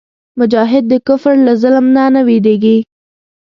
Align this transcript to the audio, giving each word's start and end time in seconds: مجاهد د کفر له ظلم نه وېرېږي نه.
مجاهد 0.39 0.83
د 0.89 0.93
کفر 1.07 1.35
له 1.45 1.53
ظلم 1.61 1.85
نه 1.97 2.21
وېرېږي 2.27 2.77
نه. 2.81 2.83